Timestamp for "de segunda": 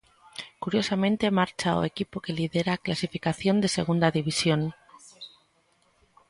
3.59-4.07